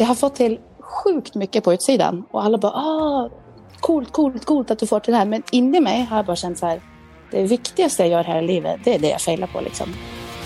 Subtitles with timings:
[0.00, 3.30] jag har fått till sjukt mycket på utsidan och alla bara ah,
[3.80, 5.26] coolt, coolt, coolt att du får till det här.
[5.26, 6.80] Men inne i mig har jag bara känt så här,
[7.30, 9.94] det viktigaste jag gör här i livet, det är det jag failar på liksom.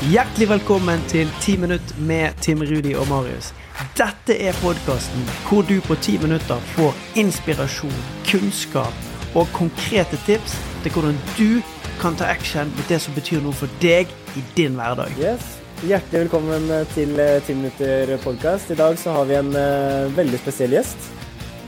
[0.01, 3.55] Hjertelig velkommen til 10 minutt med Tim Rudi og Marius.
[3.97, 8.95] Dette er podkasten hvor du på 10 minutter får inspirasjon, kunnskap
[9.35, 11.63] og konkrete tips til hvordan du
[12.01, 15.15] kan ta action mot det som betyr noe for deg i din hverdag.
[15.19, 15.64] Yes.
[15.85, 18.71] Hjertelig velkommen til eh, 10 minutter podkast.
[18.73, 21.09] I dag så har vi en eh, veldig spesiell gjest,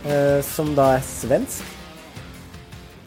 [0.09, 1.73] eh, som da er svensk.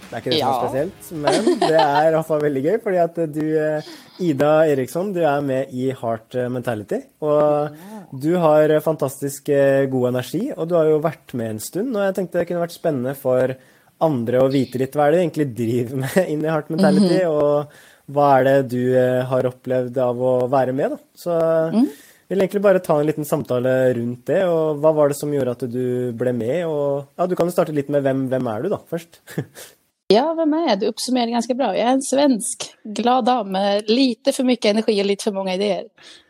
[0.09, 0.59] Det er ikke det som er Ja.
[0.65, 3.89] spesielt, men det er i hvert fall veldig gøy, fordi at du, eh,
[4.29, 7.01] Ida Eriksson, du er med i Heart Mentality.
[7.25, 7.75] Og
[8.21, 11.93] du har eh, fantastisk eh, god energi, og du har jo vært med en stund.
[11.95, 13.55] Og jeg tenkte det kunne vært spennende for
[14.01, 17.23] andre å vite litt hva er det du egentlig driver med inn i Heart Mentality,
[17.29, 17.79] og
[18.09, 21.01] hva er det du eh, har opplevd av å være med, da.
[21.17, 25.17] Så jeg vil egentlig bare ta en liten samtale rundt det, og hva var det
[25.17, 25.85] som gjorde at du
[26.17, 28.81] ble med, og ja, du kan jo starte litt med hvem, hvem er du, da,
[28.89, 29.21] først.
[30.11, 30.79] Ja, vem är jag?
[30.79, 31.77] Du uppsummerar ganska bra.
[31.77, 35.53] Jag är en svensk glad dam med lite för mycket energi och lite för många
[35.53, 35.83] idéer.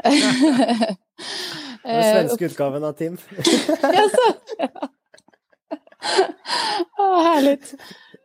[1.83, 3.17] Den Eh, svenske utgaven av Tim.
[3.81, 4.33] Jaså?
[6.97, 7.73] Ja, härligt.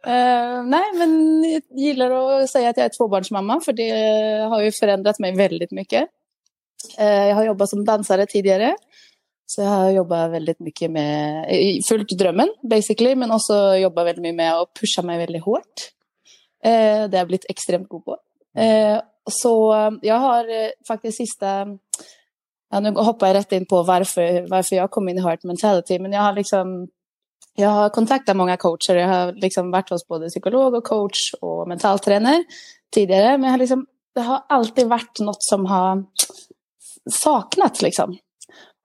[0.06, 3.90] Uh, nej, men jag gillar att säga att jag är tvåbarnsmamma för det
[4.48, 6.08] har ju förändrat mig väldigt mycket.
[7.00, 8.76] Uh, jag har jobbat som dansare tidigare.
[9.46, 14.22] Så jag har jobbat väldigt mycket med, fullt följt drömmen basically, men också jobbat väldigt
[14.22, 15.90] mycket med att pusha mig väldigt hårt.
[16.64, 18.18] Eh, uh, det har jag blivit extremt god på.
[19.30, 20.46] Så jag har
[20.86, 21.66] faktiskt sista
[22.70, 25.98] Ja, nu hoppar jag rätt in på varför, varför jag kom in i Heart Mentality.
[25.98, 26.88] Men jag har liksom
[27.56, 28.96] jag har kontaktat många coacher.
[28.96, 32.44] Jag har liksom varit hos både psykolog och coach och mentaltränare
[32.94, 33.38] tidigare.
[33.38, 36.04] Men jag har liksom, det har alltid varit något som har
[37.10, 37.82] saknats.
[37.82, 38.16] Liksom.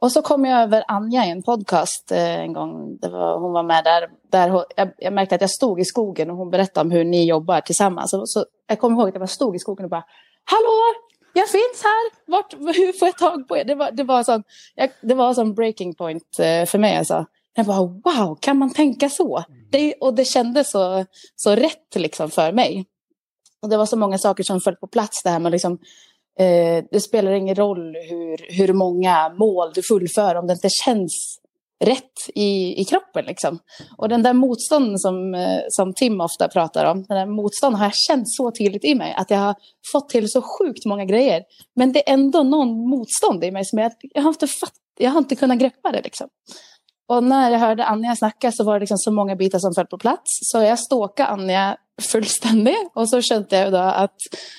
[0.02, 2.98] Och så kom jag över Anja i en podcast eh, en gång.
[2.98, 4.10] Det var, hon var med där.
[4.32, 7.04] där hon, jag, jag märkte att jag stod i skogen och hon berättade om hur
[7.04, 8.12] ni jobbar tillsammans.
[8.12, 10.06] Så, så jag kommer ihåg att jag bara stod i skogen och bara
[10.44, 10.94] Hallå!
[11.34, 12.32] Jag finns här!
[12.32, 13.64] Vart, hur får jag tag på er?
[13.64, 14.44] Det var, det var, sån,
[14.76, 16.98] jag, det var som breaking point eh, för mig.
[16.98, 17.26] Alltså.
[17.56, 19.44] Jag bara wow, kan man tänka så?
[19.72, 21.06] Det, och det kändes så,
[21.36, 22.86] så rätt liksom för mig.
[23.62, 25.24] Och det var så många saker som föll på plats.
[25.24, 25.74] Det här med liksom,
[26.40, 31.40] eh, det spelar ingen roll hur, hur många mål du fullför om det inte känns
[31.84, 33.26] rätt i, i kroppen.
[33.26, 33.60] Liksom.
[33.98, 37.86] Och den där motstånden som, eh, som Tim ofta pratar om, den där motstånden har
[37.86, 39.56] jag känt så tydligt i mig att jag har
[39.92, 41.44] fått till så sjukt många grejer.
[41.76, 45.12] Men det är ändå någon motstånd i mig som jag, jag, har, inte fatt, jag
[45.12, 46.02] har inte kunnat greppa det.
[46.02, 46.28] Liksom.
[47.10, 49.86] Och när jag hörde Anja snacka så var det liksom så många bitar som föll
[49.86, 50.40] på plats.
[50.42, 52.92] Så jag stalkade Anja fullständigt.
[52.94, 54.16] Och så kände jag då att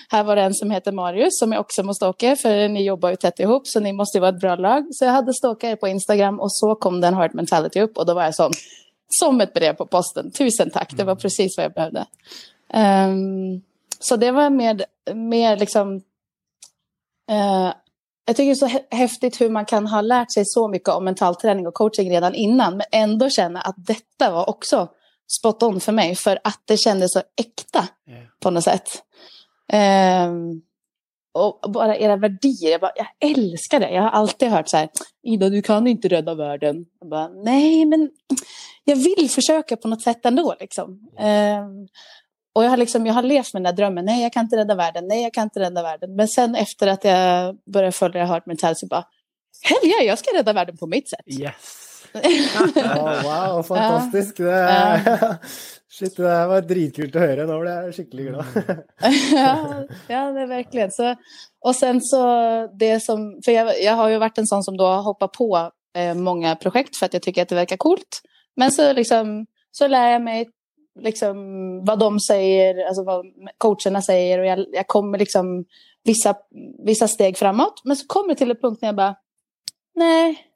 [0.09, 2.37] här var det en som heter Marius som jag också måste stalka.
[2.37, 4.87] För ni jobbar ju tätt ihop så ni måste ju vara ett bra lag.
[4.93, 7.99] Så jag hade stalkat er på Instagram och så kom den Heart Mentality upp.
[7.99, 8.53] Och då var jag sån,
[9.09, 10.31] som ett brev på posten.
[10.31, 12.07] Tusen tack, det var precis vad jag behövde.
[12.73, 13.63] Ehm,
[14.01, 14.85] så det var mer,
[15.15, 15.97] mer liksom
[17.31, 17.73] eh,
[18.31, 20.89] jag tycker det är så hä- häftigt hur man kan ha lärt sig så mycket
[20.89, 22.77] om mental träning och coaching redan innan.
[22.77, 24.89] Men ändå känna att detta var också
[25.39, 26.17] spot on för mig.
[26.17, 27.89] För att det kändes så äkta
[28.43, 28.89] på något sätt.
[29.73, 30.63] Ehm,
[31.33, 33.91] och bara era värderingar, jag, bara, jag älskar det.
[33.91, 34.89] Jag har alltid hört så här,
[35.23, 36.87] Ida du kan inte rädda världen.
[37.01, 38.11] Jag bara, Nej men
[38.85, 40.55] jag vill försöka på något sätt ändå.
[40.61, 41.01] Liksom.
[41.19, 41.87] Ehm,
[42.53, 44.57] och jag har, liksom, jag har levt med den där drömmen, nej jag kan inte
[44.57, 46.17] rädda världen, nej jag kan inte rädda världen.
[46.17, 49.05] Men sen efter att jag började följa Heart Mental så bara,
[49.63, 51.41] hell yeah, jag ska rädda världen på mitt sätt.
[51.41, 51.87] Yes.
[52.75, 54.37] Ja, wow, fantastisk.
[54.37, 55.39] Det,
[55.99, 57.47] shit, det här var dritkult att höra.
[57.47, 58.45] Nu blev jag skickligt glad.
[59.33, 61.17] ja, ja, det är verkligen så.
[61.61, 62.27] Och sen så
[62.79, 65.71] det som, för jag, jag har ju varit en sån som då har hoppat på
[65.97, 68.21] eh, många projekt för att jag tycker att det verkar coolt.
[68.57, 70.49] Men så liksom, så lär jag mig
[70.99, 71.37] liksom
[71.85, 73.27] vad de säger, alltså vad
[73.59, 75.65] coacherna säger och jag, jag kommer liksom
[76.05, 76.35] vissa,
[76.85, 77.81] vissa steg framåt.
[77.85, 79.17] Men så kommer det till en punkt när jag bara,
[79.95, 80.47] nej,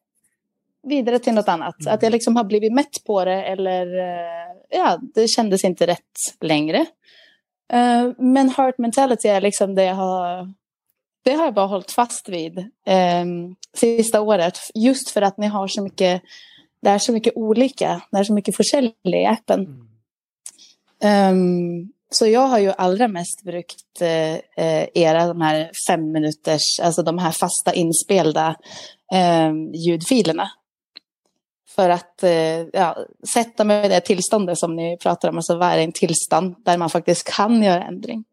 [0.82, 1.86] vidare till något annat.
[1.86, 6.18] Att jag liksom har blivit mätt på det eller eh, ja, det kändes inte rätt
[6.40, 6.86] längre.
[7.72, 10.54] Eh, men heart mentality är liksom det jag har
[11.24, 13.24] det har jag bara hållit fast vid eh,
[13.74, 14.58] sista året.
[14.74, 16.22] Just för att ni har så mycket,
[16.80, 19.88] det är så mycket olika, det är så mycket försäljning i appen.
[21.04, 24.38] Um, så jag har ju allra mest brukt eh,
[24.94, 28.56] era de här fem minuters, alltså de här fasta inspelda
[29.12, 30.50] eh, ljudfilerna.
[31.68, 32.96] För att eh, ja,
[33.34, 36.78] sätta mig i det tillståndet som ni pratar om, alltså vara i en tillstånd där
[36.78, 38.24] man faktiskt kan göra ändring.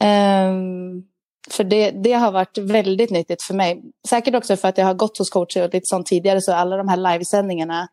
[0.00, 1.02] Ehm,
[1.50, 3.82] för det, det har varit väldigt nyttigt för mig.
[4.08, 6.76] Säkert också för att jag har gått hos coacher och lite sånt tidigare så alla
[6.76, 7.88] de här livesändningarna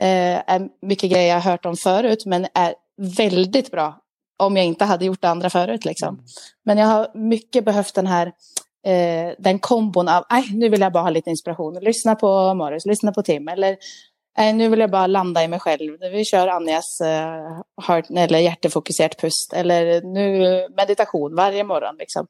[0.00, 4.00] eh, är mycket grejer jag har hört om förut men är väldigt bra
[4.38, 5.84] om jag inte hade gjort det andra förut.
[5.84, 6.08] Liksom.
[6.08, 6.24] Mm.
[6.64, 8.26] Men jag har mycket behövt den här
[8.86, 11.74] eh, den kombon av nej, nu vill jag bara ha lite inspiration.
[11.74, 13.48] Lyssna på Morris, lyssna på Tim.
[13.48, 13.76] Eller
[14.38, 15.96] nej, nu vill jag bara landa i mig själv.
[16.12, 19.52] Vi kör Anjas eh, heart, eller hjärtefokuserat pust.
[19.52, 21.96] Eller nu meditation varje morgon.
[21.98, 22.26] Liksom.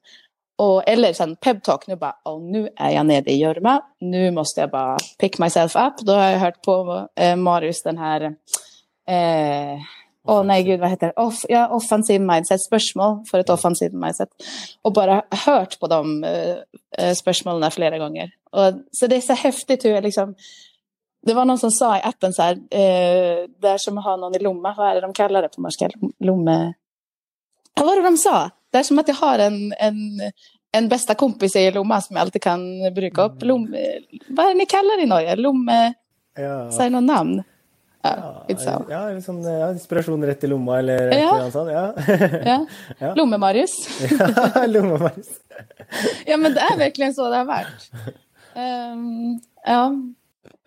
[0.57, 4.61] Och, eller sen peptalk, nu bara, oh, nu är jag nere i Görma, nu måste
[4.61, 5.93] jag bara pick myself up.
[6.01, 8.21] Då har jag hört på eh, Marius den här,
[9.07, 9.79] eh,
[10.27, 14.29] oh, nej gud vad heter det, Off, ja, offensiv mindset, spörsmål för ett offensivt mindset.
[14.81, 16.55] Och bara hört på de eh,
[16.97, 18.31] eh, spörsmålen flera gånger.
[18.51, 20.35] Och, så det är så häftigt hur liksom,
[21.25, 24.39] det var någon som sa i appen så här, eh, där som har någon i
[24.39, 25.89] Lomma, vad är det de kallar det på norska?
[26.19, 26.73] Lomme...
[27.73, 28.49] Vad var det de sa?
[28.71, 29.97] Det är som att jag har en, en,
[30.71, 33.43] en bästa kompis i Lomma som jag alltid kan bruka upp.
[33.43, 33.47] Mm.
[33.47, 33.75] Lom,
[34.27, 35.35] vad är det ni kallar det i Norge?
[35.35, 35.93] Lomme...
[36.35, 36.71] Ja.
[36.71, 37.43] Säg något namn.
[38.17, 41.51] Ja, ja, ja, liksom, ja, inspiration rätt i Lomma eller ja.
[41.51, 41.71] sånt.
[41.71, 41.93] Ja.
[42.45, 42.65] ja.
[42.99, 43.15] ja.
[43.15, 43.71] Lomme-Marius.
[44.55, 45.27] ja, Lomme-Marius.
[46.25, 47.91] ja, men det är verkligen så det har varit.
[48.55, 49.93] Um, ja.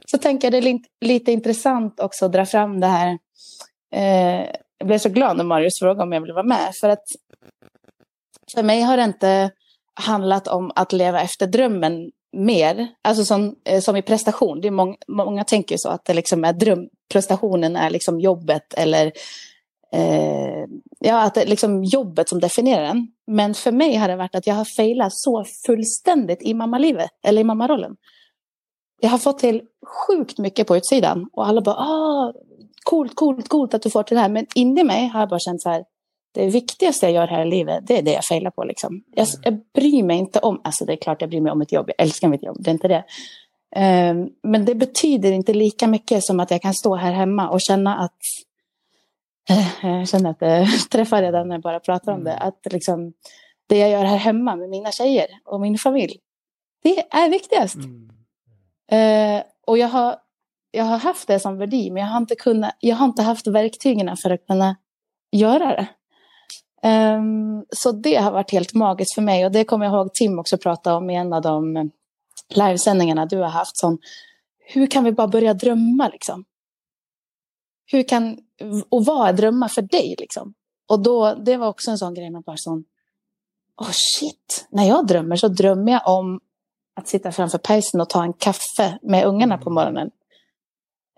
[0.06, 3.18] Så tänker jag det är lite intressant också att dra fram det här.
[3.96, 4.46] Uh,
[4.78, 6.74] jag blev så glad när Marius frågade om jag ville vara med.
[6.80, 7.04] För att
[8.54, 9.50] för mig har det inte
[9.94, 14.60] handlat om att leva efter drömmen mer, alltså som, eh, som i prestation.
[14.60, 18.74] Det är många, många tänker så att det liksom är dröm, prestationen är liksom jobbet
[18.74, 19.12] eller
[19.92, 20.64] eh,
[20.98, 23.08] ja, att det är liksom jobbet som definierar den.
[23.26, 27.40] Men för mig har det varit att jag har failat så fullständigt i mammalivet, eller
[27.40, 27.96] i mammarollen.
[29.00, 32.32] Jag har fått till sjukt mycket på utsidan och alla bara ah,
[32.84, 34.28] coolt, coolt, coolt att du får till det här.
[34.28, 35.84] Men inne i mig har jag bara känt så här,
[36.32, 38.64] det viktigaste jag gör här i livet, det är det jag failar på.
[38.64, 39.02] Liksom.
[39.14, 41.72] Jag, jag bryr mig inte om, alltså det är klart jag bryr mig om mitt
[41.72, 43.04] jobb, jag älskar mitt jobb, det är inte det.
[43.76, 47.60] Um, men det betyder inte lika mycket som att jag kan stå här hemma och
[47.60, 48.18] känna att
[49.50, 52.32] uh, jag känner att det träffar redan när jag bara pratar om det.
[52.32, 52.48] Mm.
[52.48, 53.12] Att liksom,
[53.68, 56.18] det jag gör här hemma med mina tjejer och min familj,
[56.82, 57.76] det är viktigast.
[57.76, 58.10] Mm.
[58.92, 60.16] Uh, och jag har,
[60.70, 63.46] jag har haft det som värdi, men jag har inte, kunnat, jag har inte haft
[63.46, 64.76] verktygen för att kunna
[65.32, 65.88] göra det.
[66.82, 70.38] Um, så det har varit helt magiskt för mig och det kommer jag ihåg Tim
[70.38, 71.90] också prata om i en av de
[72.48, 73.76] livesändningarna du har haft.
[73.76, 73.98] Som,
[74.58, 76.44] hur kan vi bara börja drömma liksom?
[77.86, 78.38] Hur kan,
[78.88, 80.54] och vad är drömmar för dig liksom?
[80.88, 82.84] Och då, det var också en sån grej med bara sån,
[83.76, 86.40] oh shit, när jag drömmer så drömmer jag om
[86.96, 90.10] att sitta framför pejsen och ta en kaffe med ungarna på morgonen.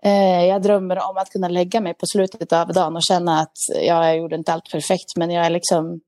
[0.05, 3.57] Eh, jag drömmer om att kunna lägga mig på slutet av dagen och känna att
[3.69, 5.99] ja, jag gjorde inte allt perfekt, men jag är liksom,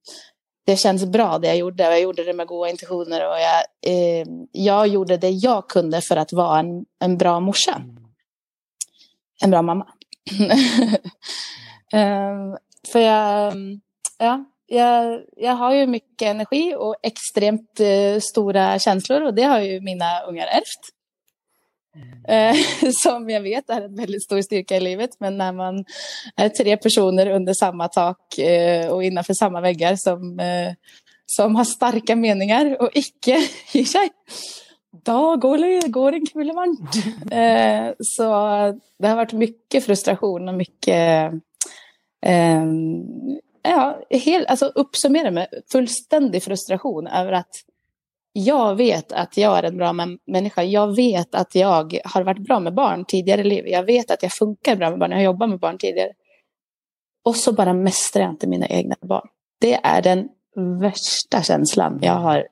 [0.66, 1.84] det känns bra det jag gjorde.
[1.84, 6.16] Jag gjorde det med goda intentioner och jag, eh, jag gjorde det jag kunde för
[6.16, 7.82] att vara en, en bra morsa.
[9.44, 9.88] En bra mamma.
[11.94, 12.58] um,
[12.92, 13.54] för jag,
[14.18, 19.60] ja, jag, jag har ju mycket energi och extremt uh, stora känslor och det har
[19.60, 20.95] ju mina ungar ärvt.
[22.28, 22.56] Eh,
[22.92, 25.10] som jag vet är en väldigt stor styrka i livet.
[25.20, 25.86] Men när man
[26.36, 30.74] är tre personer under samma tak eh, och innanför samma väggar som, eh,
[31.26, 33.38] som har starka meningar och icke
[33.74, 34.10] i sig.
[35.04, 36.96] Då går det, går det kul varmt.
[38.00, 38.24] Så
[39.00, 41.32] det har varit mycket frustration och mycket
[43.64, 47.56] ja, helt, alltså uppsummera med fullständig frustration över att
[48.38, 49.94] jag vet att jag är en bra
[50.28, 50.64] människa.
[50.64, 53.72] Jag vet att jag har varit bra med barn tidigare i livet.
[53.72, 55.12] Jag vet att jag funkar bra med barn.
[55.12, 56.10] Jag har jobbat med barn tidigare.
[57.26, 59.28] Och så bara mästrar jag inte mina egna barn.
[59.62, 60.30] Det är den
[60.82, 62.48] värsta känslan jag har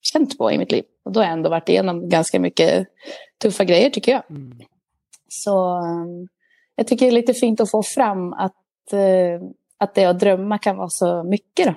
[0.00, 0.84] känt på i mitt liv.
[1.04, 2.88] Och då har jag ändå varit igenom ganska mycket
[3.42, 4.30] tuffa grejer tycker jag.
[4.30, 4.58] Mm.
[5.28, 6.28] Så um,
[6.74, 9.48] jag tycker det är lite fint att få fram att, uh,
[9.78, 11.66] att det att drömma kan vara så mycket.
[11.66, 11.74] Då.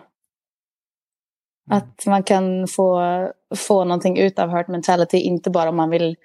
[1.67, 1.77] Mm.
[1.77, 3.01] Att man kan få,
[3.55, 6.15] få någonting ut av hurt mentality, inte bara om man vill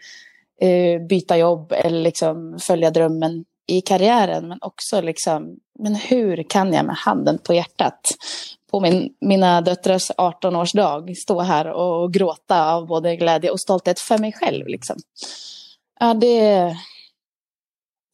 [0.60, 6.72] eh, byta jobb eller liksom följa drömmen i karriären, men också liksom, men hur kan
[6.72, 8.10] jag med handen på hjärtat
[8.70, 14.18] på min, mina döttrars 18-årsdag stå här och gråta av både glädje och stolthet för
[14.18, 14.66] mig själv.
[14.66, 14.96] Liksom.
[16.00, 16.76] Ja, det,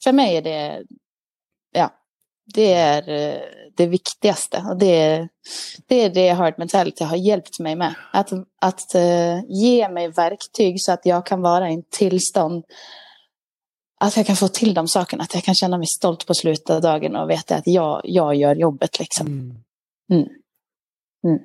[0.04, 0.82] för mig är det,
[1.72, 1.90] ja,
[2.44, 3.40] det är eh,
[3.76, 4.64] det viktigaste.
[4.70, 5.28] Och det, är,
[5.86, 7.94] det är det Heart Mentality har hjälpt mig med.
[8.12, 12.64] Att, att uh, ge mig verktyg så att jag kan vara i en tillstånd
[14.00, 16.70] att jag kan få till de sakerna, att jag kan känna mig stolt på slutet
[16.70, 18.98] av dagen och veta att jag, jag gör jobbet.
[18.98, 19.26] Liksom.
[19.26, 19.56] Mm.
[20.12, 20.28] Mm.
[21.26, 21.38] Mm.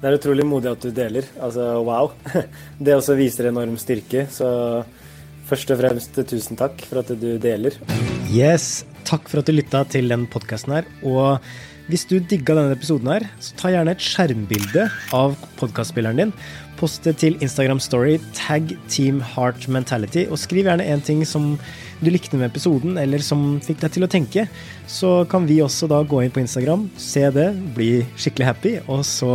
[0.00, 1.24] Det er utrolig modig at du deler.
[1.40, 2.12] Altså, wow.
[2.78, 4.26] Det også viser enorm styrke.
[4.30, 4.84] Så
[5.50, 7.76] først og fremst eh, tusen takk for at du deler.
[8.30, 10.88] Yes, takk for at du lytta til den podkasten her.
[11.02, 11.40] Og
[11.90, 14.84] hvis du digga denne episoden her, så ta gjerne et skjermbilde
[15.16, 16.34] av podkastspilleren din.
[16.78, 21.56] Post det til Instagram Story, tagg Team Heart Mentality, og skriv gjerne en ting som
[22.00, 24.46] du likte med episoden, eller som fikk deg til å tenke.
[24.88, 29.02] Så kan vi også da gå inn på Instagram, se det, bli skikkelig happy, og
[29.08, 29.34] så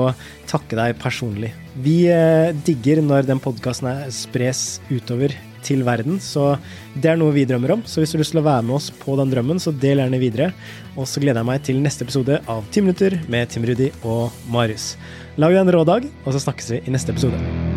[0.50, 1.51] takke deg personlig.
[1.86, 6.19] Vi eh, digger når den podkasten spres utover til verden.
[6.24, 6.53] Så
[6.93, 7.86] det er noe vi drømmer om.
[7.89, 10.03] Så hvis du har lyst til å være med oss på den drømmen, så del
[10.03, 10.51] gjerne videre.
[10.95, 14.36] Og så gleder jeg meg til neste episode av Ti minutter med Tim Rudi og
[14.51, 14.93] Marius.
[15.41, 17.75] Lag deg en rå dag, og så snakkes vi i neste episode.